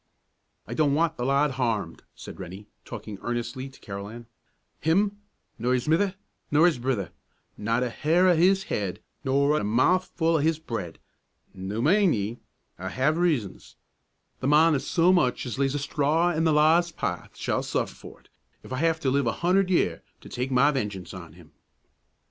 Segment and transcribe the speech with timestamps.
[0.65, 4.25] "I don't want the lad harmed," said Rennie, talking earnestly to Carolan,
[4.79, 5.17] "him,
[5.59, 6.15] nor his mither,
[6.49, 7.11] nor his brither;
[7.55, 10.97] not a hair o' his head, nor a mou' ful o' his bread,
[11.53, 12.39] noo min' ye
[12.79, 13.75] I ha' reasons
[14.39, 17.93] the mon that so much as lays a straw i' the lad's path shall suffer
[17.93, 18.29] for't,
[18.63, 21.51] if I have to live a hunder' year to tak' ma vengeance o' him!"